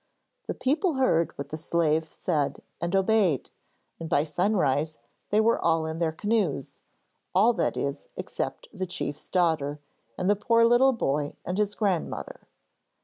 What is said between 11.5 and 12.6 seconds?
his grandmother.